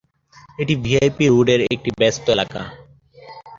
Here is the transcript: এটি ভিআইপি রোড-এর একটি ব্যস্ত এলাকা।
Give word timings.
এটি 0.59 0.73
ভিআইপি 0.83 1.25
রোড-এর 1.27 1.61
একটি 1.73 1.89
ব্যস্ত 1.99 2.25
এলাকা। 2.35 2.61